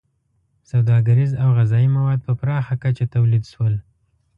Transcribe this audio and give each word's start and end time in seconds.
•سوداګریز 0.71 1.31
او 1.43 1.49
غذایي 1.57 1.89
مواد 1.97 2.19
په 2.27 2.33
پراخه 2.39 2.75
کچه 2.83 3.05
تولید 3.15 3.43
شول. 3.51 3.73